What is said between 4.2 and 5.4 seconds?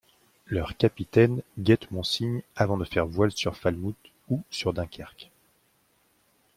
ou sur Dunkerque.